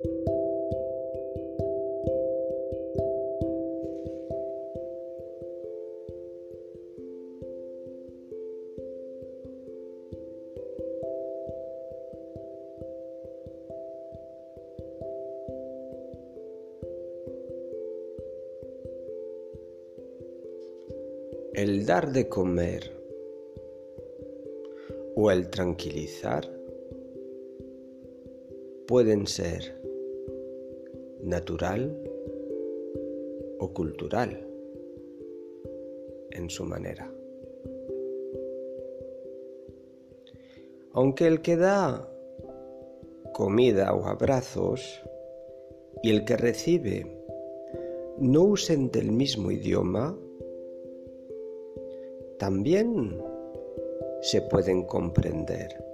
El 0.00 0.06
dar 21.86 22.12
de 22.12 22.28
comer 22.28 22.92
o 25.16 25.32
el 25.32 25.50
tranquilizar 25.50 26.48
pueden 28.86 29.26
ser 29.26 29.77
natural 31.28 31.94
o 33.58 33.72
cultural 33.72 34.46
en 36.30 36.48
su 36.48 36.64
manera. 36.64 37.12
Aunque 40.92 41.26
el 41.26 41.42
que 41.42 41.56
da 41.56 42.10
comida 43.32 43.94
o 43.94 44.06
abrazos 44.06 45.02
y 46.02 46.10
el 46.10 46.24
que 46.24 46.36
recibe 46.36 47.06
no 48.18 48.44
usen 48.44 48.90
del 48.90 49.12
mismo 49.12 49.50
idioma, 49.50 50.18
también 52.38 53.22
se 54.22 54.42
pueden 54.42 54.84
comprender. 54.84 55.84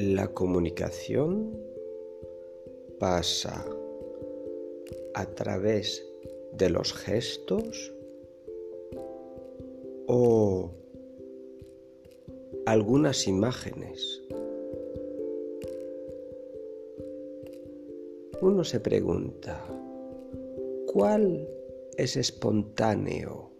La 0.00 0.28
comunicación 0.28 1.58
pasa 3.00 3.66
a 5.14 5.26
través 5.34 6.06
de 6.52 6.70
los 6.70 6.92
gestos 6.92 7.92
o 10.06 10.70
algunas 12.64 13.26
imágenes. 13.26 14.22
Uno 18.40 18.62
se 18.62 18.78
pregunta, 18.78 19.60
¿cuál 20.92 21.48
es 21.96 22.16
espontáneo 22.16 23.50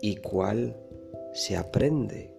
y 0.00 0.14
cuál 0.18 0.76
se 1.34 1.56
aprende. 1.56 2.37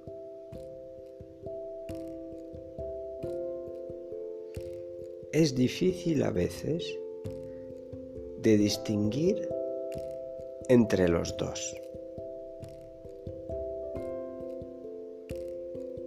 Es 5.31 5.53
difícil 5.53 6.23
a 6.23 6.31
veces 6.31 6.83
de 8.41 8.57
distinguir 8.57 9.47
entre 10.69 11.07
los 11.07 11.37
dos. 11.37 11.75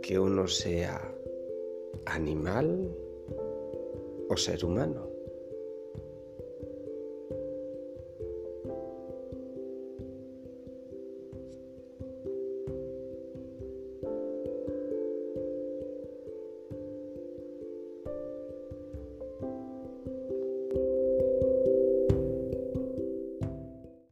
Que 0.02 0.18
uno 0.18 0.48
sea 0.48 1.00
animal 2.06 2.90
o 4.28 4.36
ser 4.36 4.64
humano. 4.64 5.11